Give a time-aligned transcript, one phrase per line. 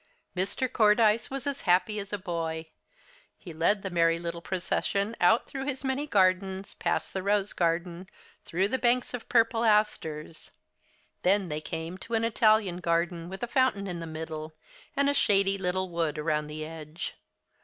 [0.35, 0.67] Mr.
[0.67, 2.65] Cordyce was as happy as a boy.
[3.37, 8.09] He led the merry little procession out through his many gardens, past the rose garden,
[8.43, 10.49] through the banks of purple asters.
[11.21, 14.55] Then they came to an Italian garden with a fountain in the middle,
[14.95, 17.13] and a shady little wood around the edge.